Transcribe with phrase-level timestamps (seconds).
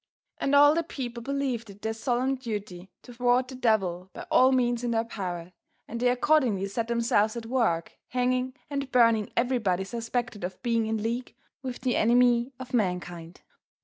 [0.39, 4.51] And all the people believed it their solemn duty to thwart the devil by all
[4.51, 5.51] means in their power,
[5.87, 11.03] and they accordingly set themselves at work hanging and burning everybody suspected of being in
[11.03, 13.41] league with the Enemy of mankind.